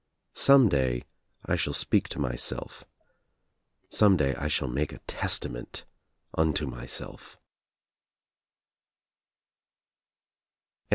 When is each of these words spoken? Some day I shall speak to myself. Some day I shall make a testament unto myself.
Some 0.33 0.67
day 0.67 1.03
I 1.45 1.55
shall 1.55 1.75
speak 1.75 2.07
to 2.09 2.17
myself. 2.19 2.85
Some 3.89 4.17
day 4.17 4.33
I 4.33 4.47
shall 4.47 4.67
make 4.67 4.91
a 4.91 4.97
testament 5.05 5.85
unto 6.33 6.65
myself. 6.65 7.37